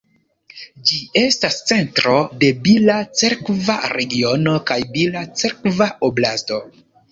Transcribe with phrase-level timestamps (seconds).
[0.91, 2.15] Ĝi estas centro
[2.45, 6.63] de Bila-Cerkva regiono kaj Bila-Cerkva oblasto.